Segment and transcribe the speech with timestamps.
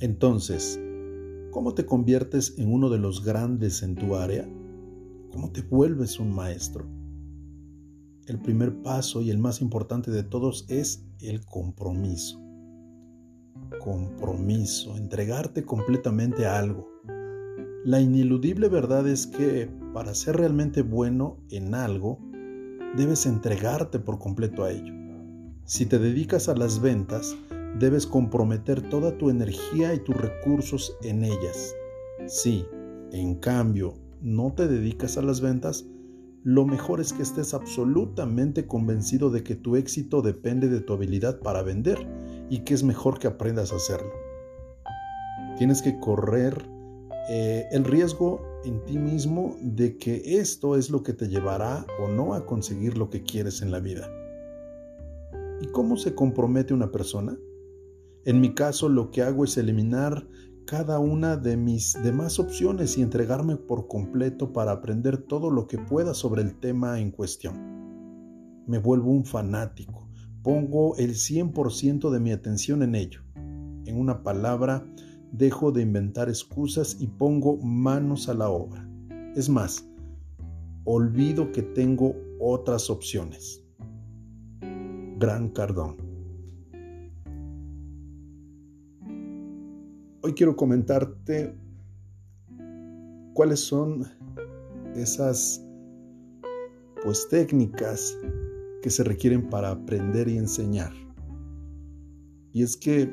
[0.00, 0.78] Entonces,
[1.50, 4.48] ¿cómo te conviertes en uno de los grandes en tu área?
[5.32, 6.86] ¿Cómo te vuelves un maestro?
[8.26, 12.40] El primer paso y el más importante de todos es el compromiso.
[13.80, 16.88] Compromiso, entregarte completamente a algo.
[17.84, 22.20] La ineludible verdad es que para ser realmente bueno en algo,
[22.96, 24.94] debes entregarte por completo a ello.
[25.64, 27.36] Si te dedicas a las ventas,
[27.78, 31.74] debes comprometer toda tu energía y tus recursos en ellas.
[32.26, 32.66] Si,
[33.12, 35.86] en cambio, no te dedicas a las ventas,
[36.44, 41.40] lo mejor es que estés absolutamente convencido de que tu éxito depende de tu habilidad
[41.40, 41.98] para vender
[42.48, 44.12] y que es mejor que aprendas a hacerlo.
[45.56, 46.68] Tienes que correr
[47.28, 52.08] eh, el riesgo en ti mismo de que esto es lo que te llevará o
[52.08, 54.08] no a conseguir lo que quieres en la vida.
[55.60, 57.36] ¿Y cómo se compromete una persona?
[58.28, 60.28] En mi caso lo que hago es eliminar
[60.66, 65.78] cada una de mis demás opciones y entregarme por completo para aprender todo lo que
[65.78, 67.56] pueda sobre el tema en cuestión.
[68.66, 70.10] Me vuelvo un fanático,
[70.42, 73.22] pongo el 100% de mi atención en ello.
[73.86, 74.86] En una palabra,
[75.32, 78.86] dejo de inventar excusas y pongo manos a la obra.
[79.36, 79.88] Es más,
[80.84, 83.64] olvido que tengo otras opciones.
[85.18, 86.07] Gran Cardón.
[90.20, 91.54] Hoy quiero comentarte
[93.34, 94.04] cuáles son
[94.96, 95.64] esas
[97.04, 98.18] pues técnicas
[98.82, 100.92] que se requieren para aprender y enseñar.
[102.52, 103.08] Y es que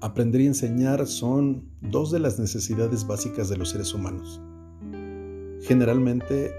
[0.00, 4.42] aprender y enseñar son dos de las necesidades básicas de los seres humanos.
[5.60, 6.50] Generalmente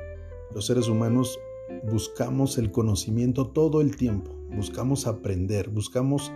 [0.56, 1.38] los seres humanos
[1.92, 6.32] buscamos el conocimiento todo el tiempo, buscamos aprender, buscamos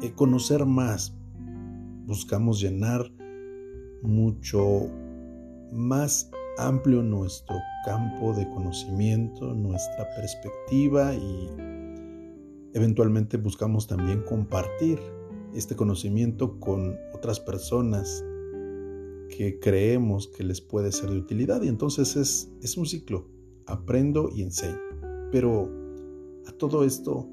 [0.00, 1.14] eh, conocer más,
[2.06, 3.10] buscamos llenar
[4.02, 4.88] mucho
[5.72, 11.50] más amplio nuestro campo de conocimiento, nuestra perspectiva y
[12.72, 14.98] eventualmente buscamos también compartir
[15.54, 18.24] este conocimiento con otras personas
[19.36, 23.28] que creemos que les puede ser de utilidad y entonces es, es un ciclo,
[23.66, 24.78] aprendo y enseño.
[25.32, 25.68] Pero
[26.46, 27.28] a todo esto,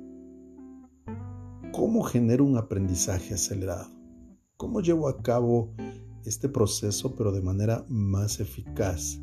[1.72, 4.03] ¿cómo genero un aprendizaje acelerado?
[4.58, 5.74] ¿Cómo llevo a cabo
[6.25, 9.19] este proceso pero de manera más eficaz,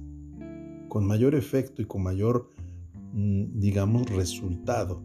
[0.89, 2.51] con mayor efecto y con mayor,
[3.13, 5.03] mm, digamos, resultado?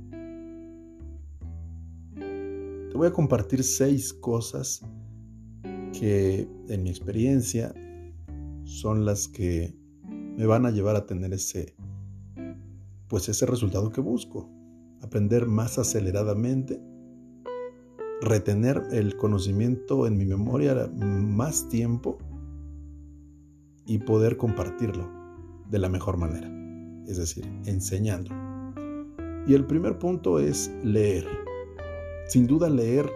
[2.16, 4.82] Te voy a compartir seis cosas
[5.94, 7.74] que en mi experiencia
[8.64, 9.78] son las que
[10.38, 11.76] me van a llevar a tener ese
[13.08, 14.50] pues ese resultado que busco,
[15.02, 16.82] aprender más aceleradamente
[18.22, 22.18] retener el conocimiento en mi memoria más tiempo
[23.86, 25.10] y poder compartirlo
[25.70, 26.50] de la mejor manera,
[27.08, 28.32] es decir, enseñando.
[29.48, 31.26] Y el primer punto es leer.
[32.28, 33.10] Sin duda leer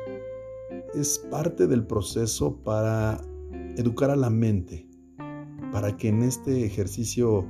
[0.94, 3.20] es parte del proceso para
[3.78, 4.88] educar a la mente,
[5.72, 7.46] para que en este ejercicio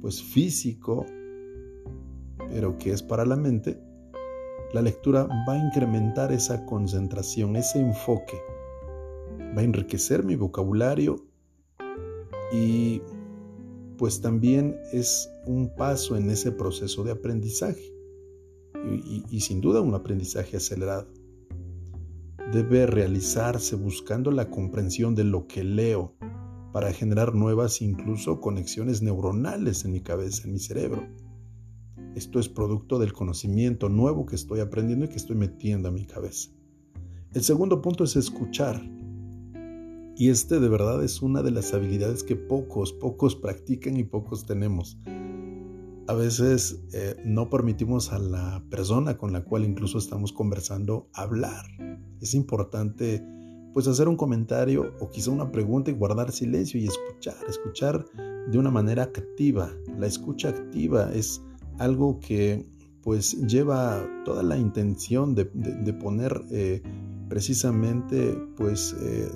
[0.00, 1.06] pues físico,
[2.50, 3.80] pero que es para la mente,
[4.72, 8.38] la lectura va a incrementar esa concentración, ese enfoque.
[9.56, 11.26] Va a enriquecer mi vocabulario
[12.52, 13.02] y
[13.98, 17.92] pues también es un paso en ese proceso de aprendizaje
[19.30, 21.06] y, sin duda un aprendizaje acelerado.
[22.52, 26.14] Debe realizarse buscando la comprensión de lo que leo
[26.72, 31.06] para generar nuevas incluso conexiones neuronales en mi cabeza, en mi cerebro.
[32.14, 36.04] Esto es producto del conocimiento nuevo que estoy aprendiendo y que estoy metiendo a mi
[36.04, 36.50] cabeza.
[37.32, 38.82] El segundo punto es escuchar.
[40.16, 44.44] Y este de verdad es una de las habilidades que pocos, pocos practican y pocos
[44.44, 44.98] tenemos.
[46.06, 51.64] A veces eh, no permitimos a la persona con la cual incluso estamos conversando hablar.
[52.20, 53.24] Es importante
[53.72, 58.04] pues hacer un comentario o quizá una pregunta y guardar silencio y escuchar, escuchar
[58.50, 59.70] de una manera activa.
[59.98, 61.40] La escucha activa es
[61.82, 62.64] algo que
[63.02, 65.44] pues lleva toda la intención de,
[65.94, 66.80] poner eh,
[67.28, 69.28] precisamente pues eh,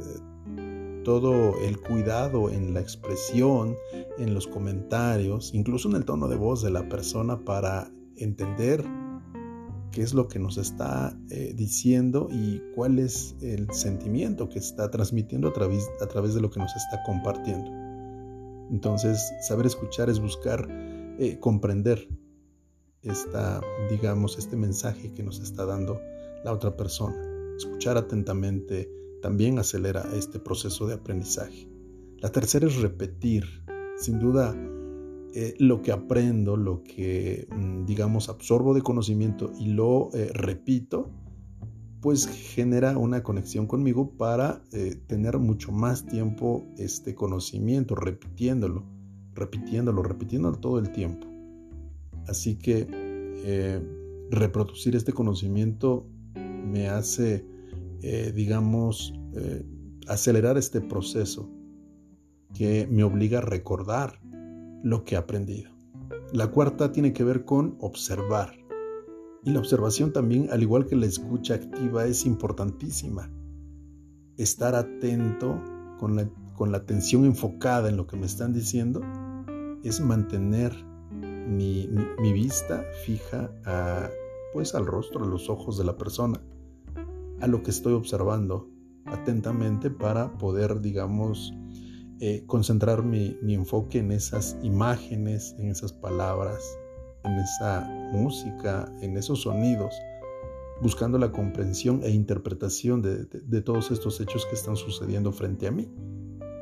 [1.02, 3.74] todo el cuidado en la expresión,
[4.18, 8.84] en los comentarios, incluso en el tono de voz de la persona para entender
[9.90, 14.90] qué es lo que nos está eh, diciendo y cuál es el sentimiento que está
[14.90, 17.72] transmitiendo a través, a través de lo que nos está compartiendo.
[18.70, 20.68] Entonces, saber escuchar es buscar
[21.40, 22.06] comprender
[23.06, 23.60] esta,
[23.90, 26.00] digamos, este mensaje que nos está dando
[26.44, 27.16] la otra persona.
[27.56, 28.90] Escuchar atentamente
[29.22, 31.68] también acelera este proceso de aprendizaje.
[32.18, 33.44] La tercera es repetir.
[33.98, 34.54] Sin duda,
[35.34, 41.10] eh, lo que aprendo, lo que, mm, digamos, absorbo de conocimiento y lo eh, repito,
[42.00, 48.84] pues genera una conexión conmigo para eh, tener mucho más tiempo este conocimiento, repitiéndolo,
[49.34, 51.35] repitiéndolo, repitiéndolo todo el tiempo.
[52.28, 52.86] Así que
[54.30, 57.44] reproducir este conocimiento me hace,
[58.34, 59.12] digamos,
[60.08, 61.50] acelerar este proceso
[62.54, 64.20] que me obliga a recordar
[64.82, 65.70] lo que he aprendido.
[66.32, 68.52] La cuarta tiene que ver con observar.
[69.44, 73.30] Y la observación también, al igual que la escucha activa, es importantísima.
[74.36, 75.62] Estar atento
[75.98, 79.02] con la, con la atención enfocada en lo que me están diciendo
[79.84, 80.74] es mantener
[81.46, 81.88] mi,
[82.18, 84.10] mi, vista fija a,
[84.52, 86.40] pues al rostro, a los ojos de la persona,
[87.40, 88.68] a lo que estoy observando
[89.06, 91.52] atentamente para poder, digamos,
[92.18, 96.78] eh, concentrar mi, enfoque en esas imágenes, en esas palabras,
[97.24, 99.94] en esa música, en esos sonidos,
[100.80, 105.90] buscando la comprensión e interpretación de, todos estos hechos que están sucediendo frente a mí.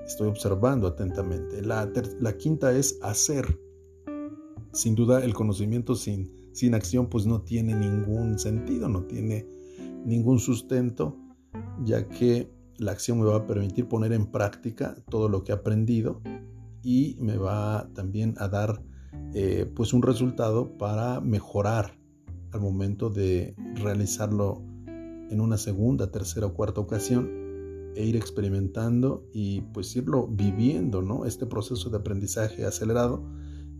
[0.05, 1.63] Estoy observando atentamente.
[1.63, 1.89] La,
[2.21, 3.59] la quinta es hacer.
[4.75, 9.47] Sin duda el conocimiento sin, sin acción pues no tiene ningún sentido, no tiene
[10.05, 11.17] ningún sustento,
[11.85, 15.55] ya que la acción me va a permitir poner en práctica todo lo que he
[15.55, 16.21] aprendido
[16.83, 18.83] y me va también a dar
[19.33, 21.97] eh, pues un resultado para mejorar
[22.51, 24.61] al momento de realizarlo
[25.31, 27.31] en una segunda, tercera o cuarta ocasión
[27.95, 31.27] e ir experimentando y pues irlo viviendo, ¿no?
[31.27, 33.23] Este proceso de aprendizaje acelerado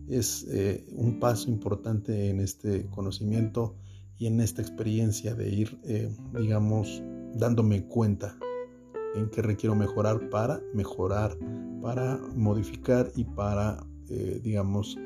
[0.09, 3.75] es eh, un paso importante en este conocimiento
[4.17, 7.03] y en esta experiencia de ir, eh, digamos,
[7.33, 8.37] dándome cuenta
[9.15, 11.37] en qué requiero mejorar para mejorar,
[11.81, 14.97] para modificar y para, eh, digamos,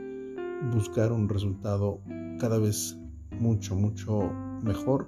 [0.74, 2.02] buscar un resultado
[2.40, 2.98] cada vez
[3.40, 4.32] mucho, mucho
[4.64, 5.08] mejor,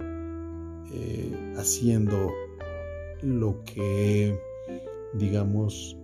[1.56, 2.32] haciendo
[3.22, 4.38] lo que,
[5.14, 6.01] digamos,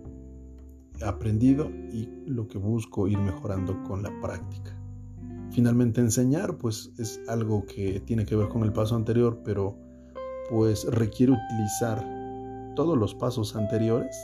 [1.02, 4.78] aprendido y lo que busco ir mejorando con la práctica.
[5.50, 9.76] Finalmente enseñar, pues es algo que tiene que ver con el paso anterior, pero
[10.50, 12.04] pues requiere utilizar
[12.76, 14.16] todos los pasos anteriores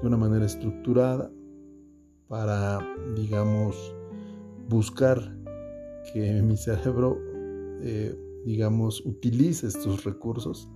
[0.00, 1.30] de una manera estructurada
[2.28, 2.78] para,
[3.14, 3.94] digamos,
[4.68, 5.36] buscar
[6.12, 7.18] que mi cerebro,
[7.82, 10.68] eh, digamos, utilice estos recursos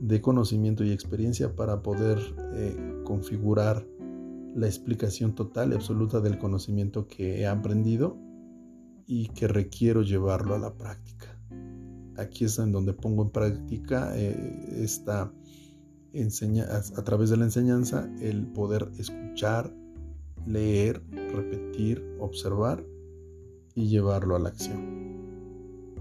[0.00, 2.18] de conocimiento y experiencia para poder
[2.54, 3.86] eh, configurar
[4.54, 8.18] la explicación total y absoluta del conocimiento que he aprendido
[9.06, 11.36] y que requiero llevarlo a la práctica.
[12.16, 15.32] Aquí es en donde pongo en práctica eh, esta
[16.12, 19.74] enseña, a, través de la enseñanza el poder escuchar,
[20.46, 22.84] leer, repetir, observar
[23.74, 25.00] y llevarlo a la acción.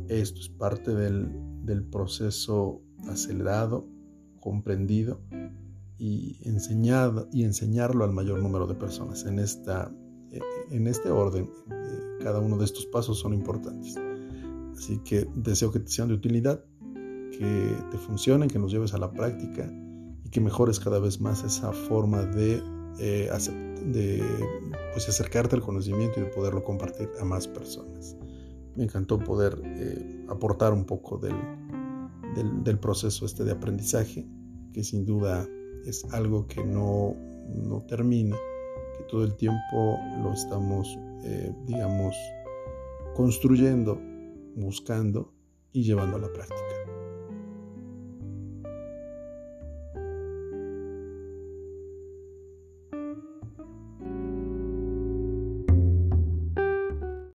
[0.08, 1.48] Esto es parte del,
[1.92, 3.88] proceso acelerado,
[4.40, 5.22] comprendido
[6.00, 9.26] y enseñado y enseñarlo al mayor número de personas.
[9.26, 9.94] En, esta,
[10.72, 13.96] en este orden, eh, cada uno de estos pasos son importantes.
[14.76, 16.64] Así que deseo que te sean de utilidad,
[17.38, 19.70] que te funcionen, que nos lleves a la práctica
[20.32, 22.62] que mejores cada vez más esa forma de,
[23.00, 23.30] eh,
[23.86, 24.24] de
[24.94, 28.16] pues, acercarte al conocimiento y de poderlo compartir a más personas.
[28.76, 31.36] Me encantó poder eh, aportar un poco del,
[32.64, 34.28] del, proceso este de aprendizaje,
[34.72, 35.48] que sin duda
[35.86, 37.16] es algo que no,
[37.48, 38.36] no termina,
[38.98, 42.16] que todo el tiempo lo estamos, eh, digamos,
[43.16, 44.00] construyendo,
[44.56, 45.34] buscando
[45.72, 46.99] y llevando a la práctica.